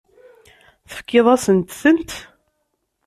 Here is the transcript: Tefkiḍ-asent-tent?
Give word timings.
Tefkiḍ-asent-tent? 0.89 2.11